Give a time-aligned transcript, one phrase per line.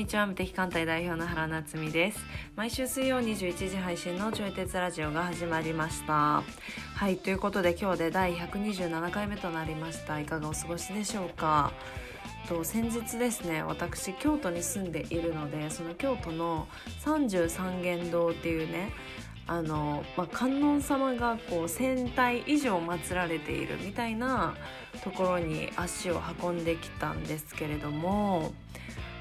[0.00, 0.26] にちは。
[0.26, 2.20] 無敵艦隊代表の原夏実です。
[2.56, 6.42] 毎週水曜21時配信のちょい鉄ラジオが始まりました。
[6.94, 10.18] はいということで今日で第127回目となりました。
[10.18, 11.74] いかがお過ごしでしょうか？
[12.48, 16.66] と先日ですね私京都に住んでいるのでその京都の
[17.00, 18.92] 三十三間堂っていうね
[19.46, 24.54] あの、まあ、観音様がこう1,000体以上祀られているみたいな
[25.04, 28.54] ところに足を運んできたんですけれども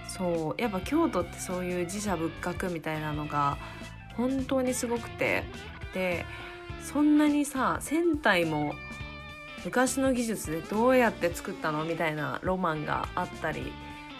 [0.09, 3.57] そうやっぱ京都ってそういう寺社仏閣みたいなのが
[4.17, 5.43] 本当にすごくて
[5.93, 6.25] で
[6.81, 8.73] そんなにさ1,000体も
[9.63, 11.83] 昔の技術でどうやって作ったの？
[11.85, 13.71] みたいなロマンがあったり、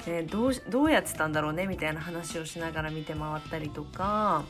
[0.05, 1.65] ね、どうどうやってたんだろうね？
[1.65, 4.43] みたいな話をしながら見て回ったりとか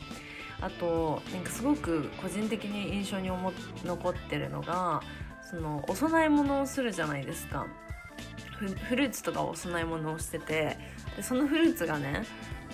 [0.60, 3.30] あとなんかすごく個人的に印象に
[3.86, 5.02] 残ってるのが
[5.50, 7.68] そのお供え物をするじゃないですか。
[8.68, 10.78] フルーツとかお供え物をしてて
[11.22, 12.24] そのフルーツがね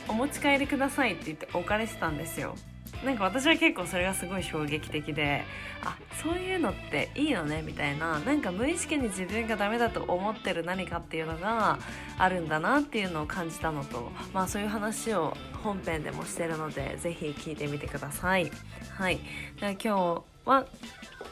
[0.08, 2.56] お持ち帰りくださいって言って置かれてたんですよ
[3.04, 5.44] なんか私は結構それがすごい衝撃的で
[5.84, 11.78] あそういうのっていいのねみたいななんか無意識に自分がダメだと思ってる何かっていうのが
[12.18, 18.52] あるんだなっていうのを感じたのとまあそういう話を本編でもしてるので是非聞いてみてください。
[18.98, 19.20] はい、
[19.60, 20.66] では今日は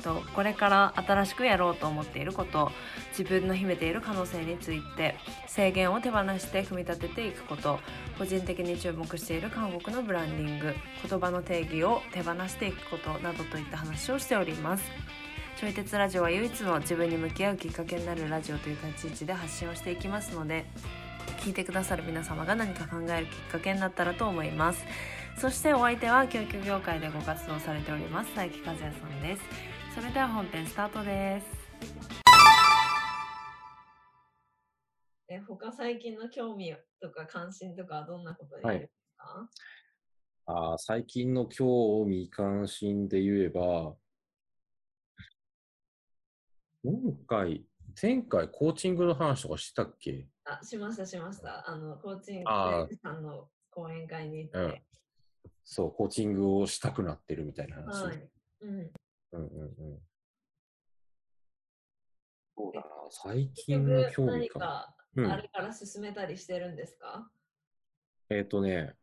[0.01, 2.71] とこれから新しくやろうと思っていること
[3.17, 5.15] 自分の秘めている可能性について
[5.47, 7.79] 制限を手放して組み立てていくこと
[8.17, 10.73] 個人的に注目している韓国のブランディング
[11.07, 14.83] 言葉の定義を手放していくことなどといった話をしております。
[15.55, 20.65] ちょい鉄ラジオは唯一の自分に向き合うきっかけになるラジオという立ち位置で発信をしていきますので
[21.37, 24.83] 聞いてくださる皆様が何か考えるきっかけになったらと思います。
[25.37, 29.72] そしてお相手は教育業界でご活動されております佐伯和也さんです。
[29.93, 31.45] それでは本編スタートです。
[35.29, 43.93] え他最近の興味とか関心とかどんなことにありますか、はい、あ最近の興味関心で言えば
[46.83, 47.65] 今回
[48.01, 50.27] 前回コーチングの話とかしたっけ？
[50.45, 51.69] あしましたしました。
[51.69, 52.49] あのコーチング
[53.01, 54.81] さんの講演会に行って、うん。
[55.63, 58.05] そう、コーチングをしたくなってるみたいな話。
[58.05, 58.29] はい。
[58.61, 58.91] うん。
[59.33, 59.99] うんうんうん。
[62.55, 64.95] そうだな、最近の興味か。
[65.15, 67.29] 何かあれから進めたりしてるんですか、
[68.29, 68.95] うん、えっ、ー、とね、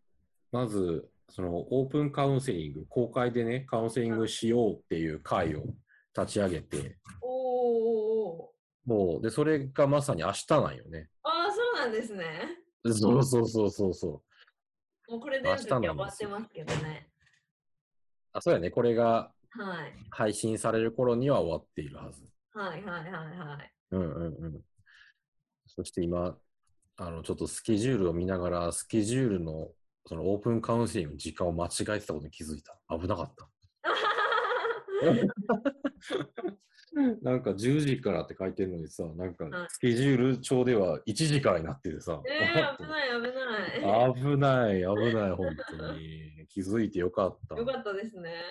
[0.53, 5.65] まず、そのオープンカウンセリング、公開でね、カウンセリングしようっていう会を
[6.17, 8.53] 立ち上げて、おお
[8.85, 11.09] もう、で、それがまさに明日なんよね。
[11.23, 12.25] ああ、そうなんですね。
[12.85, 14.23] そうそうそうそうそ
[15.09, 15.13] う。
[15.13, 17.11] もうこれで終わってますけどね。
[18.33, 18.71] あ、そうやね。
[18.71, 19.33] これが
[20.11, 22.23] 配信される頃には終わっているはず。
[22.53, 23.73] はいはいはいはい。
[23.93, 24.61] うんうんうん。
[25.67, 26.37] そして今、
[26.97, 29.73] あの、ちょっとスケジュールを見ながら、スケジュールの
[30.07, 32.79] そのオープンカウンセリングの時間を間違えてたことに気づいた。
[32.89, 33.49] 危なかった。
[37.23, 42.21] なんか10時からって書いてるのにさ、なんかスケジュール帳では1時からになっててさ。
[42.27, 43.21] えー、危ない危
[44.37, 44.83] ない。
[44.83, 46.47] 危ない危ない、本当に。
[46.49, 47.55] 気づいてよかった。
[47.55, 48.43] よかったですね。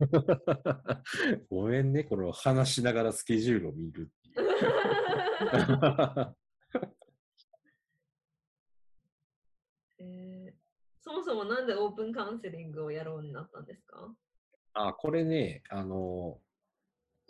[1.50, 4.48] ごめんね、この話しながらスケジュールを見るっていう。
[9.98, 10.54] えー、
[11.00, 14.14] そもそもなんでオープンカウンセリングをやろうになったんですか？
[14.74, 16.40] あ、これね、あの、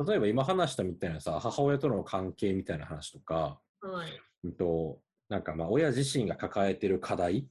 [0.06, 7.46] 例えば今話したみたいなさ、母親との関係みたいな話とか、はい、となんかまあ親自身が抱えてる課題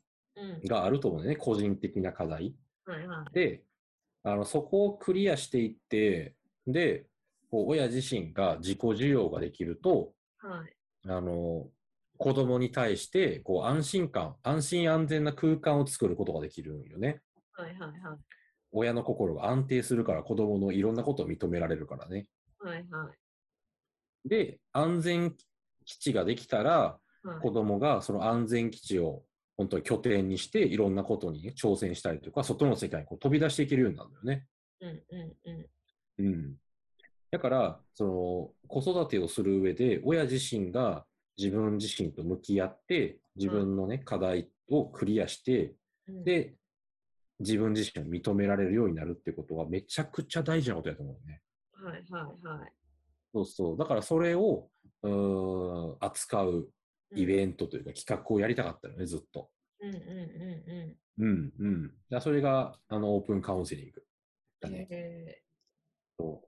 [0.68, 2.56] があると思うね、うん、個人的な課題。
[2.86, 3.64] はいはい、で
[4.24, 6.36] あの、そこをクリアしていって、
[6.66, 7.06] で、
[7.54, 10.76] こう親自身が自己需要ができると、はい、
[11.08, 11.68] あの
[12.18, 17.22] 子供に対してこう安心感、安心安全な空間を作ることができるんよね。
[17.52, 18.18] はいはいはい。
[18.72, 22.26] 親の心が安定するから子供のいろんなことを認められるからね。
[22.58, 23.12] はいは
[24.26, 24.30] い。
[24.30, 25.36] で、安全
[25.86, 29.22] 基地ができたら、はい、子供がその安全基地を
[29.58, 34.48] 本当に拠点にしていろんなことに、ね、挑戦したりとか、外の世界にこう飛び出していけるようになるんだよね。
[34.82, 35.34] うんうん
[36.20, 36.26] うん。
[36.26, 36.56] うん。
[37.32, 41.06] だから、その子育てをする上で、親自身が
[41.38, 45.76] 自分自身と向き合って、自分のね、課題をクリアして、
[46.08, 46.56] で、
[47.40, 51.42] 自分自身を認められるようになるってことはめちゃくちゃ大事なことやと思うね。
[51.74, 52.72] はいはいはい。
[53.34, 53.78] そうそう。
[53.78, 54.70] だからそれを
[55.02, 56.70] う扱う
[57.16, 59.50] イベントというか企画をやりたかったよね、ずっと。
[59.82, 61.26] うんうんうんうん。
[61.26, 61.92] うんうん。
[62.10, 64.04] だそれがあのオープンカウンセリング
[64.60, 64.88] だね。
[64.90, 66.48] えー、そう。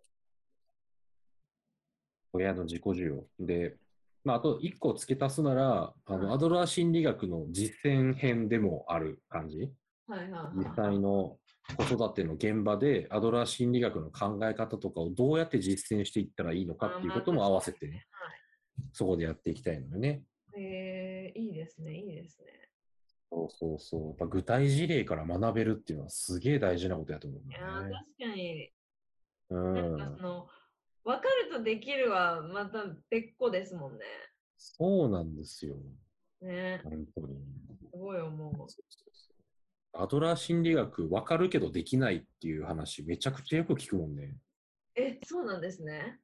[2.34, 3.26] 親の自己需要。
[3.40, 3.78] で、
[4.24, 9.72] まあ、あと1個付け足すなら、あの、アドラー心理学の実践編でもある感じ。
[10.08, 11.38] はいはいはい、実際の
[11.78, 18.34] 子育ての現場でアドラー心理学の考え方とかをどうやって実践していったらいいのかっていうことも合わせてね、はい、
[18.94, 20.22] そこでやっていきたいのよね。
[20.58, 22.46] へえー、いいですね、いいですね。
[23.30, 24.08] そうそうそう。
[24.08, 28.72] やっぱ具体事例から学べるっていうのはすげえ大事なことやと思う、ね、いや確かに。
[29.50, 29.98] うん。
[29.98, 30.48] なんかその、
[31.04, 34.06] 分かるとできるはまた別個ですもんね。
[34.58, 35.76] そうなんですよ。
[36.42, 36.82] ね。
[36.84, 37.36] 本当に。
[37.92, 38.54] すごい思う。
[39.98, 44.38] アドラー心理学分かるけどできないっていう話めちゃくちゃよく聞くもんね。
[44.96, 46.20] え、そうなんですね。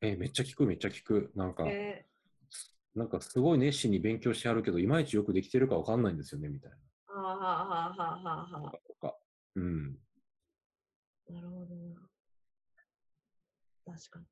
[0.00, 1.30] え、めっちゃ聞くめっちゃ聞く。
[1.34, 2.07] なんか、えー、
[2.94, 6.76] なんかすごい熱心に勉強してあるけど、いまいちよくできてるか分かんないんですよね、みたいな。
[7.08, 8.78] あはあはあはあはあ。
[8.86, 9.16] とか。
[9.56, 9.98] うん。
[11.28, 12.08] なるほどな。
[13.86, 14.26] 確かに。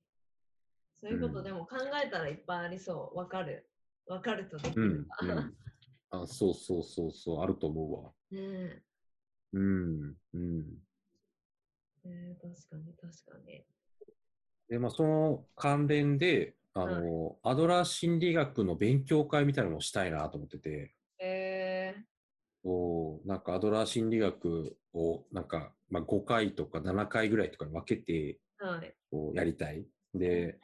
[0.98, 3.18] そういうことでも考えたらいっぱいありそう。
[3.18, 3.68] わかる。
[4.06, 5.06] わかるとできる。
[5.20, 5.56] うん、うん、
[6.10, 8.12] あ、そうそうそうそう、あると思うわ。
[8.30, 8.82] ね
[9.52, 10.86] うん、うん。
[12.04, 13.64] えー、確かに確かに。
[14.68, 20.92] で、まあ、その関連で、あの、はい、アドラー心理学の勉強会みたいなのをしたいなと思ってて。
[21.18, 22.02] えー、
[22.62, 29.86] そうなんかアドラー心理学をなんか、まあ、5回とか7回ぐらいとかに分けて、はい、こうやりたい。
[30.14, 30.58] で、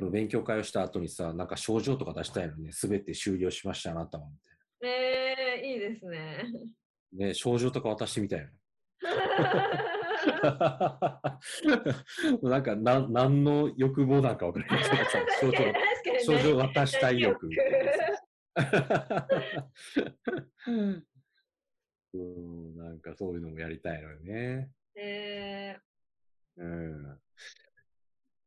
[0.00, 4.96] うんうん、勉強会をした後にさ、なんか症状とか出したいのに、ね、全て終了しましたな、頭みたいな。
[4.96, 6.44] えー、いいですね。
[7.12, 8.50] ね、症状とか渡してみたいな。
[12.42, 15.58] なんかな、何の欲望なんか分からないけどさ、症状、
[16.38, 17.48] 症状渡したい欲。
[22.14, 24.70] うん、なんかそういうのもやりたいのよね。
[24.94, 27.18] えー、うん。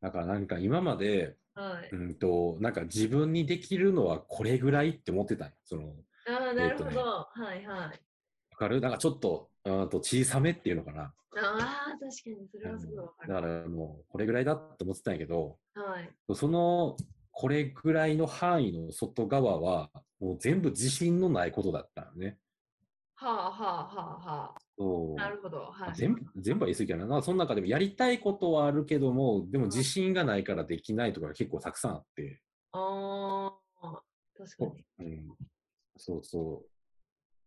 [0.02, 5.94] だからなんか今まで、はい、うんと、なんか自分にできるのはこれぐらいって思ってたその、
[6.28, 7.88] ああ、なるほど、ね、はいはい。
[8.52, 8.82] わかる？
[8.82, 11.02] なんかちょっと、うんと小さめっていうのかな。
[11.02, 12.08] ああ、確か
[12.42, 16.96] に、それはすごいわかる、だからもう、これぐらいだって思ってたんやけど、はい、その、
[17.32, 19.90] これぐらいの範囲の外側は、
[20.20, 22.38] もう全部自信のないことだったのね。
[23.16, 24.62] はあはあはあはあ。
[24.78, 25.60] そうなるほど。
[25.72, 27.22] はい、全部、全部は言い過ぎかな。
[27.22, 32.42] その中でもやりたいことはあるけども、でも自信がないからできないとか結構たくさんあって。
[32.72, 34.02] ああ、
[34.38, 34.86] 確かに。
[35.00, 35.36] うん。
[35.98, 36.75] そうそう。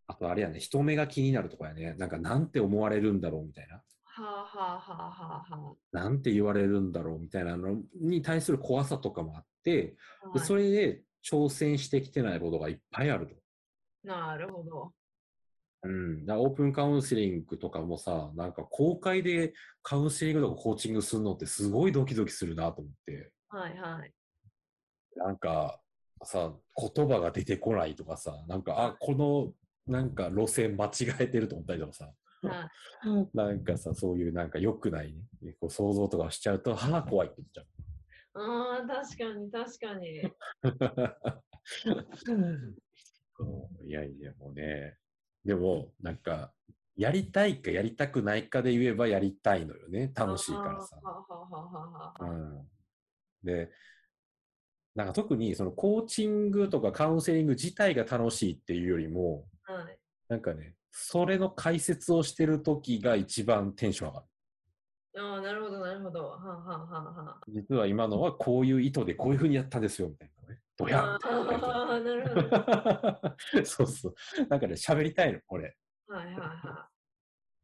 [0.09, 1.93] あとあれやね、人目が気になるとかやね。
[1.99, 3.75] なんかなんて思われるんだろうみたいな。
[3.75, 3.83] は
[4.17, 5.73] あはあはあはあ。
[5.91, 13.35] なんて言われるんだろうみたいなのに対する怖さとかもあって、はい、でそれで挑戦してきてないことがいっぱいあると。
[14.03, 14.93] なるほど。
[15.83, 19.53] うん、だオープンカウンセリングとかもさ、なんか公開で
[19.83, 23.31] カウンセリングとかコーチングするのってすごいドキドキするなと思って。
[23.49, 24.11] はいはい。
[25.15, 25.79] なんか
[26.23, 26.51] さ、
[26.95, 29.53] 言葉が出てこないとかさ、なんか、あ、この
[29.89, 30.89] なんか路線間違
[31.19, 32.11] えてると思ったりとかさ。
[32.41, 32.69] は
[33.05, 37.67] い、なんかさ、そういうなんか良くないね、こう想像とかしちゃうと、はあ、怖いって言っちゃう。
[38.41, 40.07] ああ、確かに、確かに。
[43.87, 44.97] いやいや、もうね、
[45.43, 46.53] でも、なんか、
[46.95, 50.11] やりたいかやりたくないかで言えばやりたいのよね。
[50.13, 50.99] 楽しいからさ。
[52.19, 52.67] うん、
[53.41, 53.71] で、
[54.95, 64.25] なんか特にそのコーチングとかカウンセリング自体が楽しいっていうよりも、はい、なんかね、それの解説をしてる時が一番テンション上がる。
[65.21, 66.23] ああ、なるほど、なるほど。
[66.23, 70.59] はあ、はあはは実は今のはこういう意図でこういうふうにやったんですよ、みたいなね。
[70.77, 71.19] どやあ
[71.91, 73.65] あ、なるほど。
[73.65, 74.15] そうそう。
[74.47, 75.75] なんかね、喋りたいの、これ。
[76.07, 76.89] はいはいは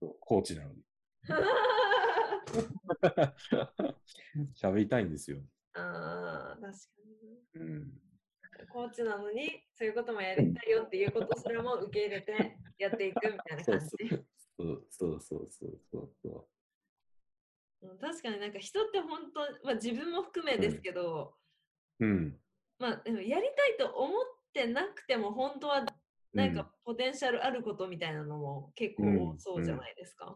[0.01, 0.07] い。
[0.19, 0.83] コーチなのに。
[4.55, 5.39] 喋りたいんですよ。
[5.73, 6.77] ああ、確か
[7.55, 7.61] に。
[7.61, 8.04] うん。
[8.71, 13.87] コーチなのに、そういうこともやりたいよっていうことすらも受け入れてやっていくみたいな感じ。
[14.57, 16.47] そうそうそうそうそうそ
[17.81, 17.97] う。
[17.99, 21.35] 確かになんか人って本当、まあ、自分も含めですけど、
[21.99, 22.37] うん、
[22.79, 24.11] まあ、でもやりたいと思っ
[24.53, 25.85] てなくても本当は
[26.33, 30.33] なんかポテンシャルあることみたいなのも結構そうじゃないですか。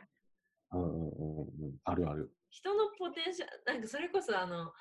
[0.72, 2.32] うん、あるある。
[2.50, 4.72] 人のポテンシャルなんかそれこそあの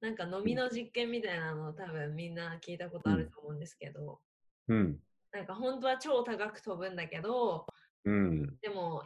[0.00, 4.20] なんか飲みの実験みたいなの多分みんな聞いたことあると思うんですけど、
[4.68, 4.98] うん、
[5.32, 7.66] なんか本当は超高く飛ぶんだけど、
[8.04, 9.02] うん、でも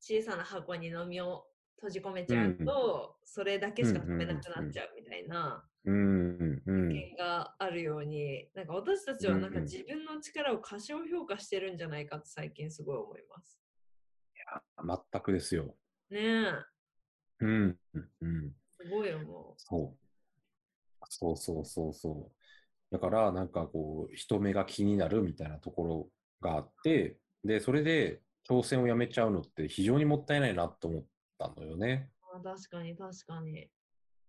[0.00, 1.44] 小さな箱に飲みを
[1.76, 13.58] 閉じ込めちゃうと、それだけしか飛べなくなっちゃうみたいな経験があるように、なんか私たちはなんか自分の力を過小評価してるんじゃないかって最近すごい思います。
[14.36, 15.74] いや、全くですよ。
[16.10, 16.52] ねえ。
[17.40, 17.78] うん。
[18.20, 18.52] うん。
[18.78, 19.54] すごい思う。
[19.56, 20.09] そう。
[21.10, 22.34] そうそうそうそう。
[22.90, 26.08] だからなんかこう人目が気になるみたいなところ
[26.40, 31.04] があってでそれで挑戦をやめちゃうのって非常にもったいないなと思っ
[31.38, 32.10] たのよね。
[32.34, 33.68] あ確かに確かに。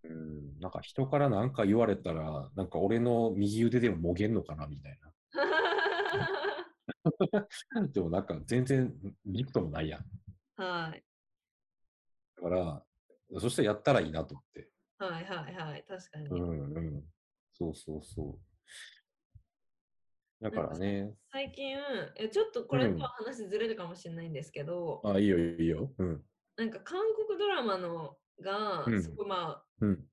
[0.03, 5.11] うん、なんか人から何か言われたら、なんか俺の右腕でももげんのかなみたいな。
[7.93, 8.93] でもなんか全然
[9.25, 10.61] リフトもないやん。
[10.61, 11.03] はい。
[12.37, 12.83] だから、
[13.39, 14.69] そしてやったらいいなと思って。
[15.05, 16.27] はいはいはい、確かに。
[16.27, 17.03] うんうん。
[17.53, 20.43] そうそうそう。
[20.43, 21.13] だからね。
[21.31, 21.77] 最近、
[22.17, 25.91] えちょっとこれとは話ずれるかもしれないんですけど、うん、あ、いいよいいよ。
[25.97, 26.23] うん。
[26.57, 29.65] なんか韓国ドラマのが、うん、すごいまあ、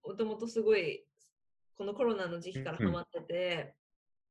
[0.07, 1.07] もともとすごい
[1.77, 3.75] このコロナの時期からハマってて、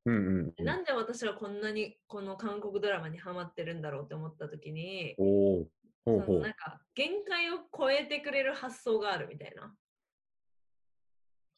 [0.04, 5.66] うんうんうん、なんで私はこんなにこの韓国ドラマにハマってるんだろうって思った時にお
[6.04, 9.74] そのなんか限界を超えてくれる発想があるみたいな。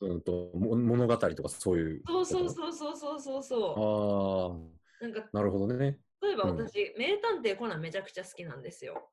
[0.00, 4.58] うんと物語とかそういうそうそうそうそうそうそうそ
[5.00, 5.02] う。
[5.02, 5.98] ああなんかなるほどね。
[6.22, 9.10] 例えば私、うん、名探偵コナンめちゃくちゃ好きなんですよ。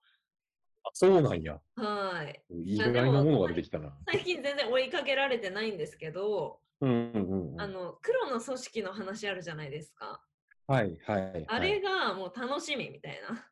[0.83, 1.59] あそうなんや。
[1.75, 2.43] はい。
[2.49, 3.97] 意外なものが出てきたな。
[4.07, 10.21] 最近全然追いかけられてないんですけどうんうんうん、あの黒の組織の話あるじゃないですか。
[10.67, 13.49] はいはい、はい、あれがもう楽しみみたいな。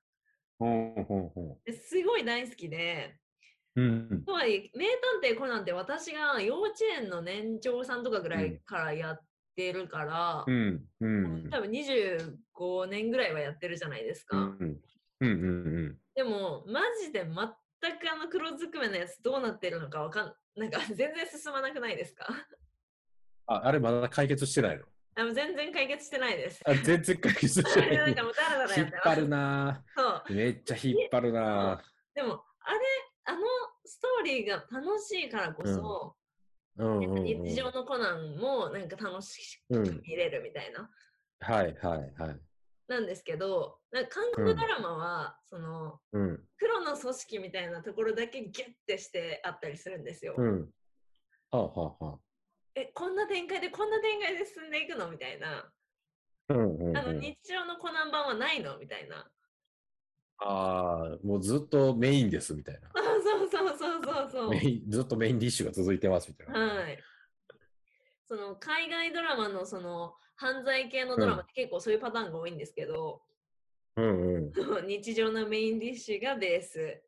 [1.73, 3.17] すごい大好きで
[3.75, 4.85] うん、とはいえ名
[5.21, 9.19] 探偵コナンって私が幼稚園の年長さんとかぐらいからやっ
[9.55, 14.37] てるから、うんうん、多分25年ぐらいはやってるじゃないですか。
[14.37, 14.79] うん
[15.21, 17.35] うんうん、でもマジで全く
[18.11, 22.27] あの黒ずくめのやつどうなってるのかわかんなんか 全然進まなくないですか？
[23.47, 24.85] ああれまだ解決してないの？
[25.17, 26.61] あの全然解決してないです。
[26.65, 27.95] あ全然解決してない。
[27.97, 30.33] なんかもうダラダラ引っ張るなそう。
[30.33, 31.81] めっちゃ引っ張るな
[32.13, 32.43] でも
[34.25, 36.15] リーが楽しいからこそ、
[36.77, 40.81] うんうんうん、日常のコナンもなんか楽しく見れるみたいな。
[40.81, 42.39] うん、はいはいはい。
[42.87, 50.35] なんですけど、なんか韓国ドラマは、その、うん、黒の組織みたいなところだけギュッてしてあったりするんですよ。
[51.51, 52.19] あはあはあ。
[52.75, 55.71] え、こんな展開でこんな展開で進んでいくのみたいな。
[56.49, 59.27] うんうんうん、あの日常のコナン版はないのみたいな。
[60.39, 62.89] ああ、もうずっとメインですみたいな。
[63.23, 64.91] そうそうそうそうそうメイン。
[64.91, 66.59] ずっとメインディッシュが続いてますみたいな。
[66.59, 66.99] はい。
[68.27, 73.21] その海外ドラマのその犯罪系のドラマって結構そういうパターンが多いんですけど、
[73.95, 74.51] うんうん、
[74.87, 77.01] 日常のメインディッシュがベース。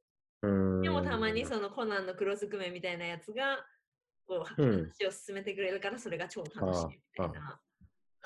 [0.81, 3.65] でもたまにそのコナンの黒ずくめみたいなやつが
[4.27, 7.59] こう話を進めてくれるからそれが超楽しいみたいな。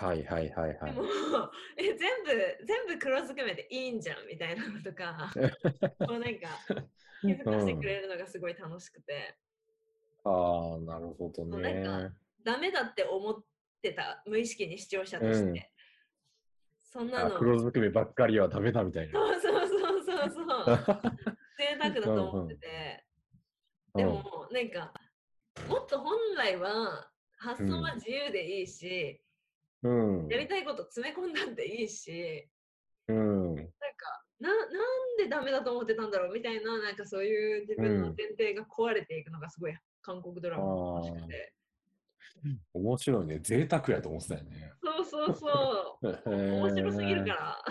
[0.01, 0.93] はいはいはいはい。
[0.96, 1.05] でも、
[1.77, 5.31] え、全部、全部黒ずくめていいんじゃんみたいなのとか、
[6.08, 6.48] こうなんか、
[7.22, 9.38] 気づかせてくれるのがすごい楽しくて。
[10.25, 11.81] うん、ああ、なるほどね。
[11.84, 13.43] なんか、ダメだって思っ
[13.84, 15.46] てた、無意識に視聴者として。
[15.46, 15.55] うん、
[16.79, 17.38] そんなの。
[17.38, 19.20] 黒ずくめばっかりはダメだみたいな。
[19.20, 20.65] そうそうそうそうそう。
[21.60, 23.05] 贅沢だと思ってて。
[23.93, 24.93] うんうん、でも、なんか、
[25.67, 29.22] もっと本来は発想は自由でいいし、
[29.84, 32.48] うん、やりたいこと詰め込んだっていいし、
[33.08, 33.72] うん、なんか
[34.40, 34.68] ななん
[35.18, 41.54] でダメだと思ってたんだろうみたいななんかそういう自分の前提が壊れていくのがすごい韓国ドラマ楽しくて。
[42.74, 43.40] 面白いね。
[43.40, 44.74] 贅沢やと思ってたよね。
[44.84, 46.30] そうそうそう。
[46.30, 47.64] 面白すぎるから。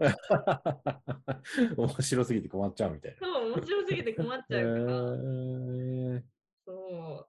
[1.76, 3.18] 面白すぎて困っちゃうみたいな。
[3.18, 4.96] そう、面白すぎて困っちゃうから。
[6.66, 7.28] そ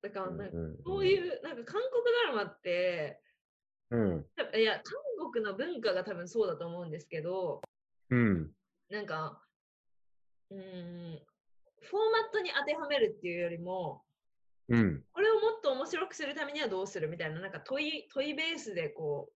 [0.00, 3.20] だからなんか、そういう、なんか韓国ドラマって、
[3.90, 7.60] うん、いや、韓国の文化が多分そうだと思うんですけど、
[8.10, 8.50] うん、
[8.90, 9.42] なんか、
[10.50, 14.02] うん、フォーマットに当てはめるっていうよりも、
[14.68, 19.32] うん、これをもっと面白くするためにはどうするみたいな、なんか問い問いベースでこう、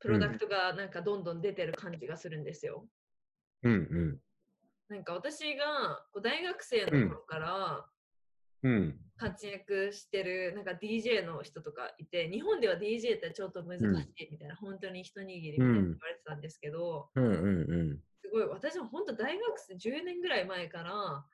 [0.00, 2.86] プロダクトがなんかどんどん出てる感じがするんですよ。
[3.64, 4.18] うんうん。
[4.88, 7.82] なんか私が大学生の頃から、うん、
[9.16, 17.36] 活躍してるなんか DJ の人とかいて日本では DJ ってちょっと難しいみたいな、うん、本当に一握りみたいに言われてたんですけど、うんうんう
[17.94, 17.98] ん。
[18.22, 21.24] すごい私も本当大学生10年ぐらい前から、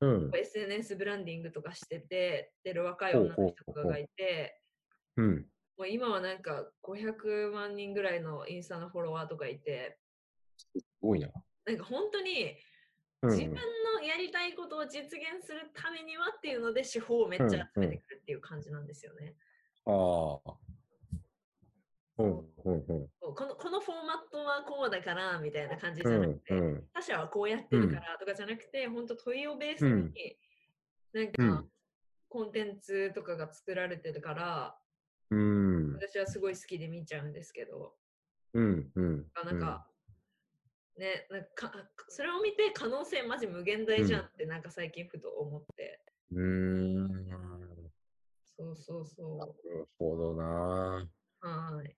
[0.00, 4.60] うん、SNS ブランディングとかしてててる若い女の人とかがいて、
[5.16, 5.46] うん、
[5.78, 9.98] もう今はなんか500万人ぐらいのインスタのフォロワーとかいて。
[10.76, 11.28] すごいな。
[11.66, 12.56] なんか本当に
[13.22, 13.54] 自分
[14.26, 19.34] りたいことを実現するためにはっていうので手法をめっちゃ集めてくるっていう感じなんですよね。
[19.86, 20.72] うんうん、ああ。
[22.18, 22.28] うん
[22.64, 30.12] うんうん、このこのフォーマットはこうだからみたいな感じじゃなくて、うんうん、他者はこうやってるからとかじゃなくて、本当問いをベースに、
[31.12, 31.64] なんか、
[32.28, 34.76] コンテンツとかが作られてるから、
[35.30, 35.94] うん。
[35.94, 37.94] 私はすごい好きで見ちゃうんですけど。
[38.54, 39.26] うんうん。
[39.44, 39.91] なんか、うん、
[40.96, 41.72] ね、なんか
[42.08, 46.00] それを見て可能性マジ無限大じゃんってなんか最近ふと思って。
[46.32, 47.08] うん。
[48.56, 49.38] そうそうそう。
[49.38, 51.08] なるほどな。
[51.40, 51.96] はい。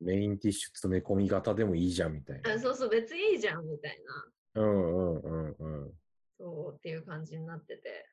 [0.00, 2.54] メインティッシュ詰め込み型でもいいじゃんみたいな。
[2.54, 4.00] あそうそう、別にいいじゃんみたい
[4.54, 4.62] な。
[4.62, 5.92] うんうんうんうん。
[6.38, 8.08] そうっていう感じになってて。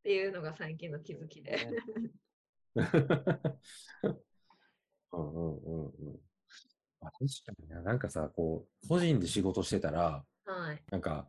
[0.00, 1.68] っていうのが最近の気づきで。
[5.12, 6.20] うんうんうんうん。
[7.00, 7.82] あ、確かにな。
[7.82, 10.82] なんかさ、こう、個人で仕事してたら、はい。
[10.90, 11.28] なんか、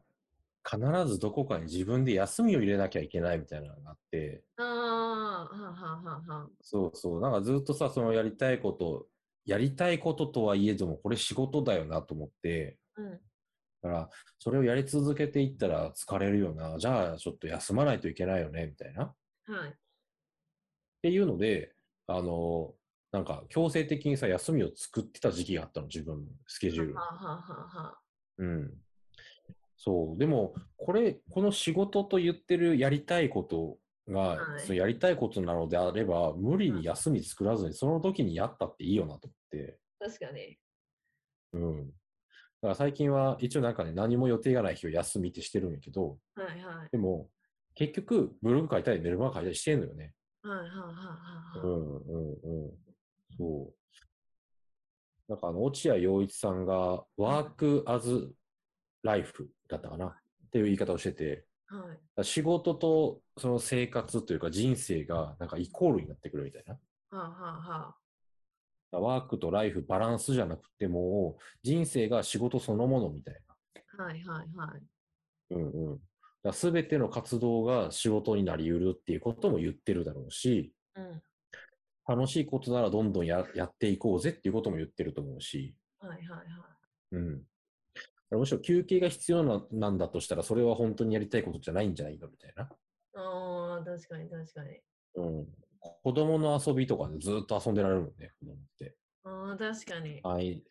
[0.63, 4.43] 必ずどこかに自分で休みを入れなきゃいけないみたいなのがあって。
[4.57, 7.21] ああ、ははははそうそう。
[7.21, 9.07] なんかずっとさ、そのやりたいこと、
[9.45, 13.17] やりたいこととはいえども、これ仕事だよなと思って、うん、だ
[13.81, 16.77] から、それをやり続けていったら疲れるよな。
[16.77, 19.13] じゃあ、ちょっと休まないといけないよね、みたいな。
[19.47, 19.69] はい。
[19.69, 19.73] っ
[21.01, 21.73] ていうので、
[22.05, 22.75] あの、
[23.11, 26.95] なんか強制的にさ、休みを作ってた時期があったの、自分のスケジュール。
[26.95, 27.97] ははは
[28.37, 28.73] うん。
[29.75, 30.17] そう。
[30.17, 33.77] でも、これ、この仕事と言ってるやりたいこと
[34.11, 39.79] が、はい、そやりたいことなのであれば、無理に休み作らずに、その時にやったっていいよなと思って。
[39.99, 40.57] 確かに。
[41.53, 41.87] うん。
[41.87, 41.93] だ
[42.61, 46.89] から最近は一応なんかね、何も予定がない日を休みってしてるんやけど、はいはい。
[46.91, 47.29] でも、
[47.75, 50.13] 結局、ブログ書いたり、メルマガ書いたりしてんのよね。
[50.43, 51.67] はいはいはいはい。
[51.67, 52.71] うんうんうん。
[53.38, 53.81] そう。
[55.27, 58.33] なんかあの、落合陽一さんが、ワークアズ
[59.03, 60.13] ライフだったかなっ
[60.51, 66.73] ていう言い方をしてて、はい、仕事とその生活というか人生がなんかイコールになってくるみたいな。
[66.73, 66.79] は
[67.11, 67.95] あはあは
[68.91, 73.41] あ、ワークとライフバランスじゃなくても、人生が仕事そのものみたい
[73.97, 74.03] な。
[74.03, 74.81] はいはいはい。
[75.51, 76.53] うんうん。
[76.53, 81.22] すべての活動が仕事になり得るっていうことも言ってるだろうし、うん、
[82.07, 85.75] 楽しいことならどんどんややっていこうぜっていうことも言ってると思うし。
[86.00, 87.16] はいはいはい。
[87.16, 87.42] うん。
[88.31, 92.64] むしろ休憩が必要ななんだとしたら、それは本当にやりたいことじゃないんじゃないのみたいな。
[92.64, 94.79] ああ、確かに確かに。
[95.16, 95.48] うん。
[96.03, 98.96] 子供の遊びとかでずっと遊んでられるもんね、子供って。
[99.24, 100.22] ああ、確かに。
[100.24, 100.64] 毎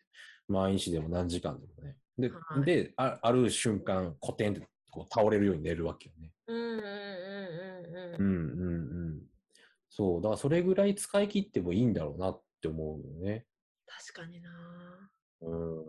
[0.47, 1.97] 毎日でも何時間でもね。
[2.17, 6.31] で、はい、であある瞬間、コテンってこう倒れるように寝るわけよね。
[6.47, 6.81] うんうんうん
[7.85, 8.21] うんうん。
[8.21, 9.10] うんうんうん。
[9.93, 13.45] そう、だからそれぐらい使い切ってもいいんだろうなって思うよね。
[13.85, 14.49] 確かにな
[15.41, 15.85] うん。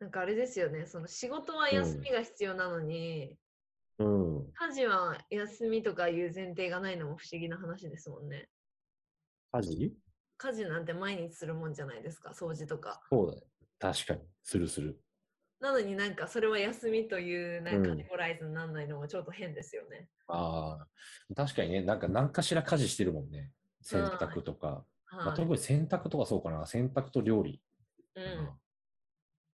[0.00, 3.36] なんかあれですよね、その仕事は休みが必要なのに、
[3.98, 8.48] うん、家事は休みとかいう前提がないのも不思議な話ですもんね。
[9.52, 9.94] 家事？
[10.38, 13.02] 家事なんて毎日するもんじゃないですか、掃除とか。
[13.10, 13.42] そうだね。
[13.78, 14.22] 確かに。
[14.42, 14.98] するする。
[15.60, 20.08] なのになんかそれは休みというなんかカテゴライズにならないのもちょっと変ですよね。
[20.28, 23.50] うん、ああ、確かにね、なんか何かしら家事してるもんね。
[23.82, 24.84] 洗濯とか。
[25.06, 26.66] はい、まあ、特に洗濯とかそうかな。
[26.66, 27.60] 洗濯と料理。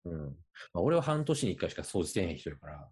[0.05, 0.11] うん。
[0.11, 0.25] うん。
[0.73, 2.89] まあ、俺は半年に一回しか掃除してへん人やから、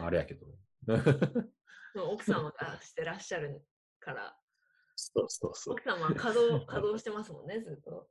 [0.00, 0.46] あれやけど。
[1.94, 3.62] 奥様がしてらっしゃる
[4.00, 4.36] から。
[4.96, 5.74] そうそうそう。
[5.74, 8.08] 奥様は稼働稼働してますもんね、ずっと。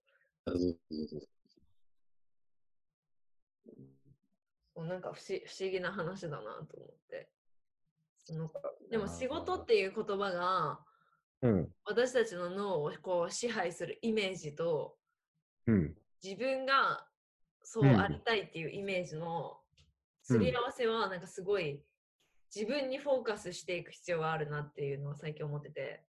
[4.82, 7.30] そうなんか不思不思議な話だなと思って。
[8.18, 8.50] その
[8.90, 10.80] でも仕事っていう言葉が、
[11.42, 14.96] うん、私たちの脳をこう支配するイメージと、
[15.68, 17.06] うん、自分が
[17.64, 19.58] そうありたいっていうイメージの
[20.24, 21.82] すり合わせはなんかすごい
[22.54, 26.04] 自分にフォーカスしていく必要があるなっていうのを最近思ってて。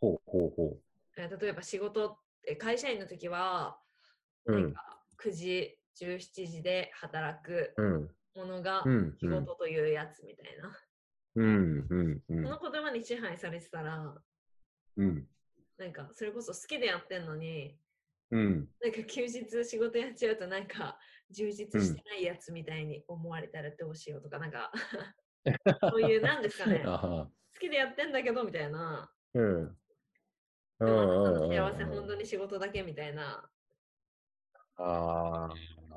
[0.00, 0.80] ほうほうほう。
[1.16, 3.78] 例えば仕事って会社員の時は、
[4.44, 7.74] なんか9時、17時で働く
[8.34, 8.84] ものが
[9.20, 10.78] 仕事というやつみたいな。
[11.36, 11.86] うん。
[11.88, 12.22] うん。
[12.28, 14.14] うん、その言葉に支配されてたら、
[14.96, 15.26] うん、
[15.78, 17.76] なんかそれこそ好きでやってんのに、
[18.30, 20.98] うん、なんか休日仕事やっちゃうとなんか
[21.30, 24.72] 充実してないやつみたいに思われたらどうしようとか、なんか
[25.90, 26.82] そういうなんですかね。
[26.84, 27.28] 好
[27.60, 29.76] きでやってんだけどみたいな、うん、
[30.78, 33.48] でも幸せ本当に仕事だけみたいな。
[34.78, 35.48] あ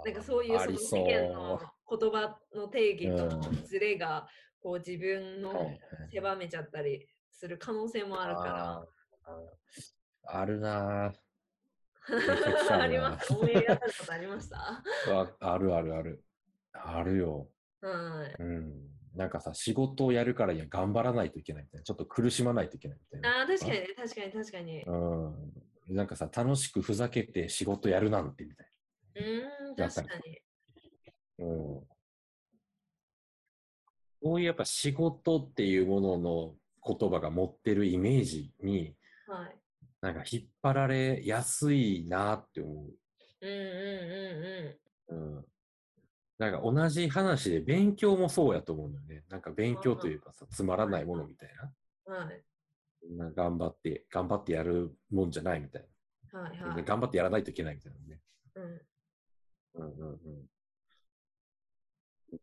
[0.06, 1.60] なんかそういうその世間の
[1.90, 4.28] 言葉の定義とズレが
[4.62, 5.72] こう自分の
[6.12, 8.86] 狭めちゃったりする可能性もあるから。
[10.26, 11.14] あるなぁ。
[12.82, 13.34] あります。
[13.34, 14.84] 思い当たることありました？
[15.40, 16.24] あるあるある。
[16.74, 17.50] あるよ。
[17.82, 18.42] はい。
[18.42, 18.90] うん。
[19.16, 21.84] なんかさ、仕事をやるからには頑張らないといけないみたいな。
[21.84, 23.40] ちょっと苦しまないといけないみたいな。
[23.40, 24.84] ああ、確かにね、確かに確かに。
[24.84, 25.96] うん。
[25.96, 28.68] なんかさ、楽しくふざけて仕事やるなんてみたい
[29.16, 29.22] な。
[29.22, 30.18] うん、確か
[31.40, 31.46] に。
[31.46, 31.88] うん。
[34.22, 36.56] そういうやっぱ仕事っていうものの
[36.86, 38.96] 言葉が持ってるイメージに、
[39.28, 39.56] はい、
[40.02, 42.94] なんか引っ張られやすいなって思う。
[43.42, 45.38] うんうんうんうん。
[45.38, 45.46] うん。
[46.38, 49.24] なんか同じ話で勉強もそうやと思うんだよね。
[49.30, 51.50] なんか勉強というかさ、つまらないものみたい
[52.08, 52.14] な。
[52.14, 52.44] はい。
[53.18, 55.86] な頑張って、頑張ってやるもんじゃないみたい
[56.32, 56.40] な。
[56.40, 56.84] はいはい。
[56.84, 58.20] 頑張ってやらないといけないみたいなね。
[58.56, 58.82] うん。
[59.76, 60.50] うんうんうん。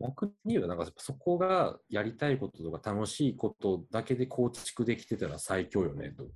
[0.01, 6.27] 逆に言なんかそこがやりたいこととか楽しいことだけで構築できてたら最強よね、と。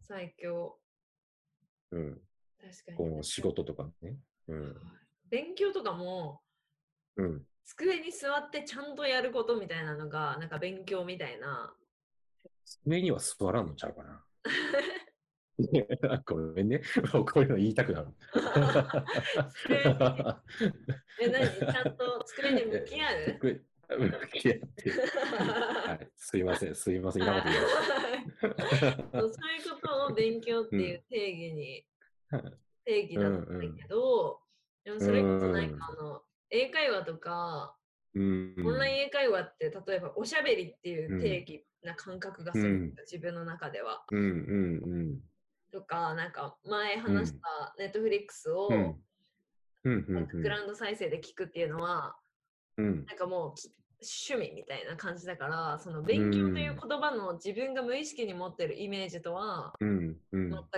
[0.00, 0.76] 最強。
[1.92, 2.20] うん。
[2.60, 2.96] 確かに。
[2.96, 4.16] この仕事とかね。
[4.48, 4.76] うん。
[5.30, 6.40] 勉強とかも、
[7.16, 7.42] うん。
[7.64, 11.72] 机に座ってちゃんとやることみたいなのが、なんか勉強みたいな。
[12.64, 14.24] 机には座らんのちゃうかな。
[16.26, 16.80] ごめんね。
[17.12, 18.08] こういうの言いたくなる。
[21.20, 21.48] え、何？
[21.72, 23.64] ちゃんと机に向き合う？
[23.98, 24.90] 向き合って。
[24.90, 27.56] はい、すいません、すいません、いなこと言い
[29.10, 29.32] そういう
[29.80, 31.84] ことを勉強っていう定義に、
[32.32, 34.40] うん、定義だったんだけど、
[34.86, 34.92] うん。
[34.92, 37.76] うん、でもそれこそなんかあの、英会話とか、
[38.14, 44.04] うん、オンライン英会話って例えばおしゃべりっていう定義な感覚がする、うん、自分の中では。
[44.10, 45.20] うんうんうん
[45.70, 48.68] とか、なんか前話したネットフリックスを、
[49.84, 52.16] バックグラウンド再生で聞くっていうのは、
[52.76, 53.54] うん、なんかもう
[54.02, 60.16] 趣味みたいな感じだから、その勉強という言葉の自分が無意識に持ってるイメージとは、全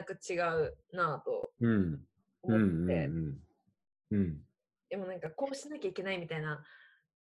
[0.05, 1.51] く違うなと
[2.43, 3.11] 思って。
[4.91, 6.63] でもなんかこうしなきゃいけないみたいな、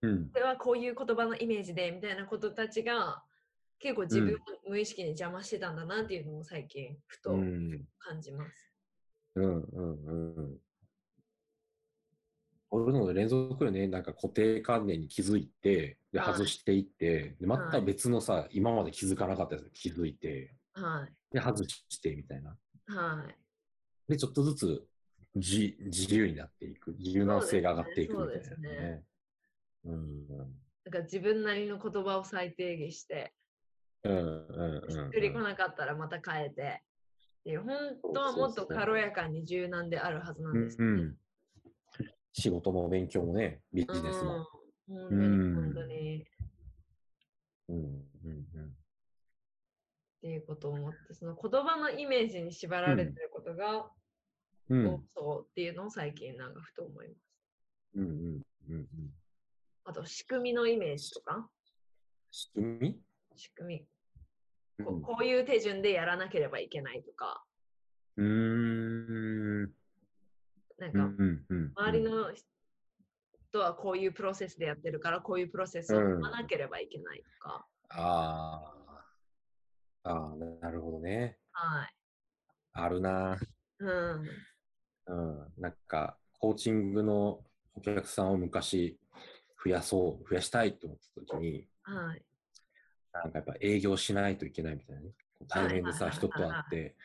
[0.03, 3.23] うん、これはこういう言葉のイメージでみたいなことたちが
[3.79, 4.37] 結構自分を
[4.69, 7.31] 無意識に邪魔してたんだなっていうのを最近ふと
[7.99, 8.71] 感じます。
[9.35, 9.61] うん。
[9.61, 10.57] うんうん。
[12.69, 22.57] こういうの連続よね、なんか固定観念に気づいて、で外していって、でまた別のさ、はい、今まで気づかなかったやつ気づいて、はい、で外してみたいな。
[22.87, 24.87] はい、で、ちょっとずつ
[25.35, 29.03] 自自由になっていく、柔軟性が上がっていくみたいなね。
[29.83, 30.47] そうん、なん
[30.91, 33.33] か自分なりの言葉を再定義して、
[34.05, 36.83] しっくりこなかったらまた変えて。
[37.43, 37.69] で本
[38.13, 41.17] 当はもっと軽やかに柔軟であるはずなんですね、うんうん。
[42.33, 44.47] 仕事も勉強もね、ビジネスも。
[44.89, 46.25] うん、本当に、
[47.67, 47.69] 本当に。
[47.69, 47.85] うんうん
[48.55, 48.65] うん。
[48.65, 48.71] っ
[50.21, 53.91] ていうことを思って、その言葉のイメージに縛られてることが、
[54.69, 57.19] うん、そうっていうのを最近なんかふと思います。
[57.93, 58.09] うんうん
[58.69, 58.87] うんうん。
[59.83, 61.47] あと、仕組みのイメージとか。
[62.31, 62.99] 仕組み？
[63.35, 63.87] 仕組み。
[64.83, 67.43] ここういう手順でやらなければいけないとか。
[68.17, 69.63] うん。
[70.77, 71.11] なんか、
[71.77, 72.33] 周りの
[73.49, 77.65] 人はこういうプロセスでやってるから、こういうプロセスを踏まなければいけないとか。
[77.89, 78.73] あ
[80.03, 80.09] あ。
[80.09, 81.37] ああ、なるほどね。
[81.51, 81.95] はい。
[82.73, 83.37] あるな。
[83.79, 84.29] うん。
[85.07, 85.53] うん。
[85.57, 88.99] なんか、コーチングのお客さんを昔
[89.63, 92.21] 増やそう、増やしたいと思った時に、はい。
[93.23, 95.11] なんかやっぱ営業しないといけないみたいなね。
[95.47, 96.95] 対面でさ、人と会って、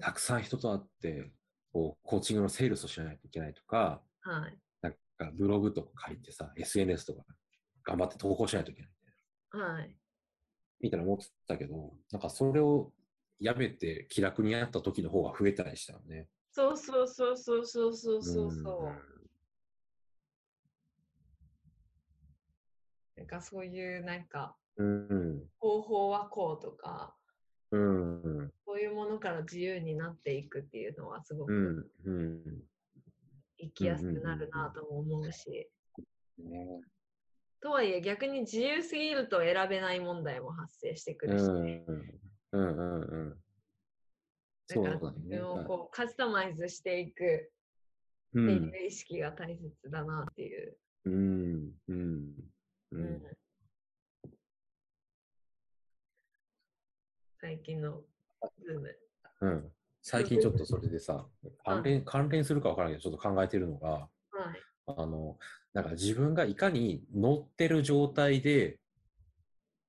[0.00, 1.30] たくさん人と会って、
[1.72, 7.24] こう、コーチングのセールスをしないといけないとか、はい、なんかブログとか書いてさ、SNS とか
[7.84, 8.90] 頑張って投稿しないといけない
[9.50, 9.74] みたいな。
[9.74, 9.96] はい。
[10.80, 12.92] みたいな思ってたけど、なんかそれを
[13.40, 16.28] やめて気楽にやった時の方が増えたりしたのね。
[16.52, 19.18] そうそうそうそうそうそうそうそう。
[23.16, 27.14] なんかそういうなんかうん、方法はこうとか、
[27.72, 31.90] うん、そういうものから自由になっていくっていうのはすごく
[33.58, 35.68] 生きやすくなるなとも思うし。
[36.38, 36.80] ね、
[37.60, 41.84] とはいえ逆に自由すぎると選べない問題も発生してくるし、ね。
[41.88, 42.20] うん。
[42.52, 43.36] うんうんうん。
[44.82, 47.50] なんか自分をこうカスタマイズしていく
[48.30, 50.76] っていう意識が大切だなっていう。
[51.06, 51.72] うん。
[51.88, 52.34] うん。
[52.92, 53.22] うん、うん
[57.40, 58.02] 最近の
[58.64, 58.96] ズーム。
[59.40, 59.72] うん。
[60.02, 61.24] 最近ちょっとそれでさ、
[61.64, 64.08] 関連、関連するか分からないけど、ちょっと考えてるのが、は
[64.56, 65.38] い、あの、
[65.72, 68.80] なんか自分がいかに乗ってる状態で、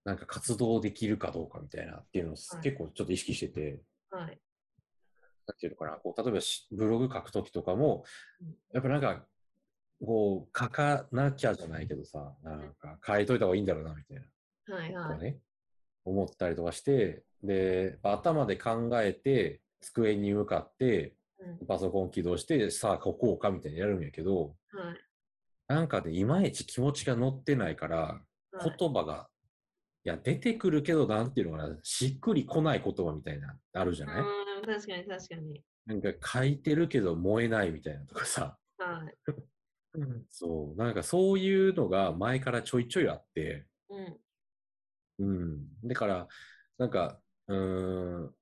[0.03, 3.81] なんか活動できるかどうかみたいなっていうのを結構ちょっと意識してて、
[4.11, 4.39] はい。
[5.47, 6.39] なんていうのかな、こう例えば
[6.71, 8.05] ブログ書くときとかも、
[8.73, 9.25] やっぱなんか、
[10.05, 14.75] こう、書かなきゃじゃないけどさ、なんか書いといた方がいいんだろうな、みたいな。
[14.75, 15.19] はいはい。
[15.19, 15.39] ね、
[16.05, 21.15] 思ったりとかして、で、頭で考えて、机に向かって、
[21.67, 24.99] パソコン起動して、さあ書こうかみたいにやるんやけど、はい、
[25.67, 28.21] なんかでいまいち気持ちが乗ってないから、
[28.61, 29.29] 言葉が
[30.03, 34.23] や、出てくるけど、なんていうのかな、しっくりこない言葉みたいな、あるじゃない？
[34.65, 35.63] 確かに確かに。
[35.85, 38.57] なんか書いてるけど燃えないみたいなとかさ。
[38.77, 39.17] はい。
[40.29, 45.25] そう、なんかそういうのが前からちょいちょいあって、うん。
[45.25, 45.25] う
[45.55, 45.67] ん。
[45.83, 46.27] だから、
[46.77, 47.19] なんか、
[47.49, 48.35] うん、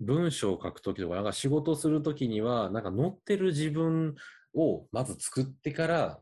[0.00, 4.14] 文章を書くときとか、なんか仕事するときには、なんか載ってる自分
[4.54, 6.20] をまず作ってから、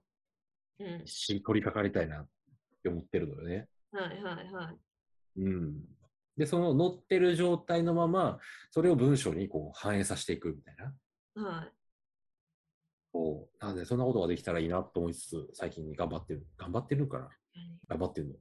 [0.81, 2.29] うん、取り掛かりたいなっ
[2.83, 3.69] て思ってるのよね。
[3.93, 5.41] はいはいはい。
[5.41, 5.85] うん。
[6.37, 8.39] で、その載ってる状態のまま、
[8.73, 11.49] それを文章にこう反映させていくみたいな。
[11.49, 11.73] はい。
[13.13, 13.65] そう。
[13.65, 16.47] なので、そんなことができたらいいなと思いつつ、最近頑張ってる。
[16.59, 17.31] 頑張ってるかな、
[17.89, 18.35] 頑張ってるの。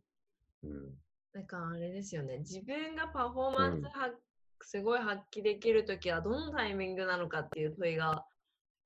[0.64, 1.05] うん。
[1.36, 2.38] なんかあれですよね。
[2.40, 4.14] 自分がパフォーマンスは、うん、
[4.62, 8.26] すごい発揮できるときは、どのタイミングなのかっていう問いが、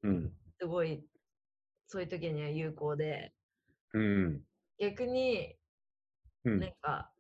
[0.02, 1.04] うん、すごい、
[1.88, 3.34] そういう時には有効で、
[3.94, 4.42] うん、
[4.80, 5.56] 逆に、
[6.44, 7.12] うん、なんか、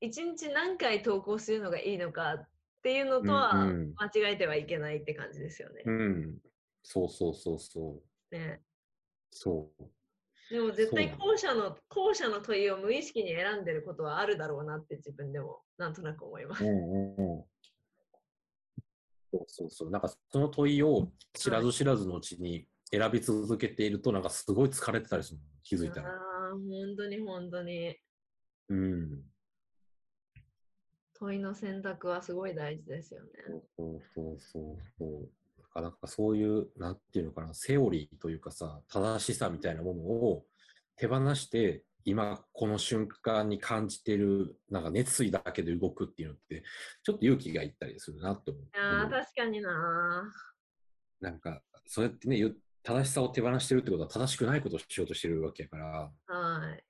[0.00, 2.48] 一日何回投稿するのがいいのかっ
[2.82, 5.82] ていうのとは間違えてはいけないって感じですよね。
[5.84, 6.38] うん、
[6.82, 8.34] そうそうそうそう。
[8.34, 8.62] ね。
[9.30, 9.84] そう。
[10.50, 16.64] でも絶対後者の後者の問いを無意識に選んでることはあるだろうなって自分でもなんとなく思います。
[16.64, 17.44] うんうんうん、
[19.30, 19.90] そうそうそう。
[19.90, 26.08] なんかその問いを知らず知らずのうちに選び続けていると、なんかすごい疲れてたりする気づいたら。
[26.08, 26.16] ああ、
[26.52, 27.96] 本当に本当に。
[28.70, 29.22] うん。
[31.18, 33.28] 問いの選択はすごい大事ですよね。
[33.76, 35.30] そうそうそうそう。
[35.80, 40.44] なんかそういう、なんていうのかな、セオリーというかさ、正しさみたいなものを
[40.96, 46.62] 手放して、今この瞬間に感じてる、なんか熱意だけで動くっていうのって、
[47.02, 48.64] ちょっと勇気がいったりするなと思う。
[48.78, 50.32] ああ、確かにな。
[51.20, 52.42] なんか、そうやってね、
[52.82, 56.10] 正しさを手放してるってことは正しくないことをしようとしてるわけやから。
[56.26, 56.84] はい。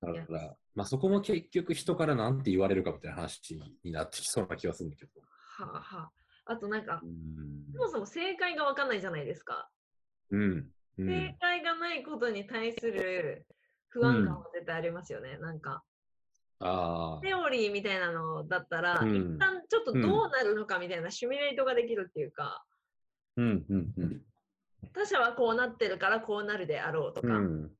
[0.00, 3.40] だから、まあ、そこも結局人から何て言われるかみたいな話
[3.84, 5.20] になってきそうな気がするんだけど。
[5.20, 6.23] はあはあ。
[6.46, 7.00] あとなんか、
[7.72, 9.68] そもそも正解が分かんないじゃないですか。
[10.30, 10.70] うん。
[10.98, 13.46] うん、正解がないことに対する
[13.88, 15.36] 不安感は絶対ありますよね。
[15.36, 15.60] うん、なん。
[15.60, 15.82] か。
[16.60, 17.20] あ。
[17.22, 22.64] セオリーみたいなのだったら、うん、一旦ちょっとどうなるのかみたいなシミュレートができるっていうか、
[23.36, 23.64] うん。
[23.68, 23.92] うん。
[23.96, 24.22] うん、
[24.92, 27.70] 他者はこうなってるからこうなるであろうとか、うん。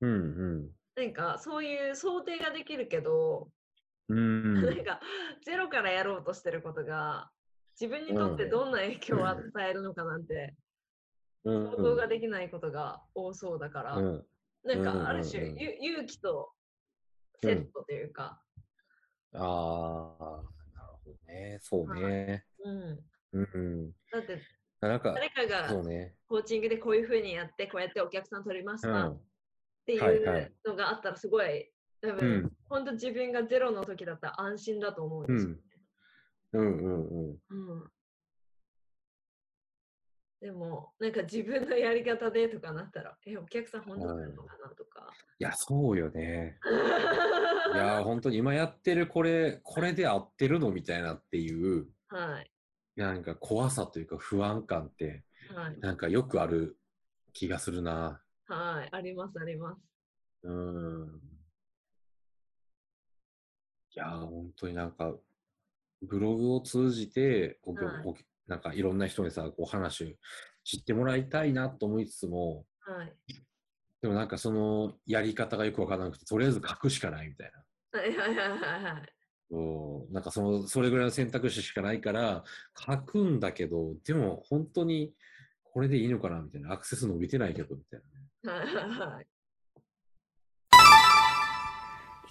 [0.00, 3.48] うん、なんかそういう想定ができるけど、
[4.08, 5.00] うん、 なんか
[5.44, 7.30] ゼロからやろうとしてることが
[7.80, 10.54] 自分にとってどんな影響を与えるのかなんて、
[11.44, 14.24] 想像ができないことが多そうだから、うん、
[14.64, 16.50] なんかある種、うん、勇気と
[17.42, 18.42] セットというか。
[19.34, 20.42] ああ、
[20.74, 21.58] なるほどね。
[21.62, 22.44] そうね。
[22.64, 22.98] うん。
[23.32, 24.40] うん、だって、
[24.80, 25.68] なんか誰かが
[26.28, 29.20] コーチングでこういうふうにやって、こうやってお客さん取りました、っ
[29.86, 35.56] ていうのがあったらすごい、多分、本当自分がゼロの時だったら安心だと思うんですよ、
[36.52, 37.38] うんうんうん。
[37.50, 37.90] うん。
[40.40, 44.68] でも、なんか自分のやり方でとかなったら、え、お客さん本当なのかな？
[44.74, 45.12] とか。
[45.38, 46.58] いや、そうよね。
[47.74, 50.70] いや、本当に今やってるこれ、これで合ってるの？
[50.70, 52.50] みたいなっていう、 はい。
[52.94, 56.78] なんか怖さというか不安感って、はい、なんかよくある
[57.32, 58.22] 気がするな。
[58.46, 59.82] はい、あります、あります。
[60.44, 61.20] うん。
[63.90, 65.14] いや、本当になんか、
[66.02, 68.14] ブログを通じて、はい、
[68.46, 70.16] なんかいろんな人にさ、お話
[70.64, 73.12] 知ってもらいたいなと思いつつも、はい、
[74.00, 78.00] でもなんかそのやり方がよくわからなくて、とりあえず書くしかないみたいな。
[78.00, 78.48] はいはいはい
[78.84, 80.12] はい。
[80.12, 82.44] なんかその、それぐらいの選択肢しかないから、
[82.78, 85.14] 書くんだけど、でも本当に
[85.64, 88.00] これでいいのかなみたいな、アクセス伸びてないけどみたい
[88.42, 88.76] な、ね。
[88.76, 89.26] はいはい。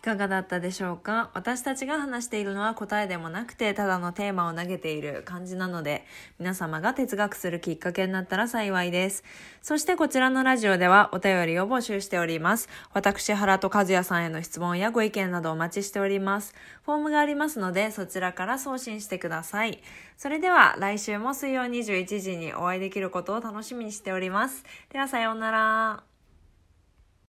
[0.08, 1.32] かがだったでしょうか？
[1.34, 6.06] 私たちが話しているのは答えでもなくて、ただのテーマを投げている感じなので、
[6.39, 9.26] 皆様が哲学するきっかけになったら幸いです。
[9.62, 12.70] そしてこちらのラジオではお便りを募集しております。
[12.93, 16.56] 私、原と和也さんへの質問やご意見などお待ちしております。
[16.86, 19.82] フォームがありますので、そちらから送信してください。
[20.15, 24.63] それでは来週も水曜21時にお会いできることを楽しみにしております。
[24.89, 26.07] ではさようなら。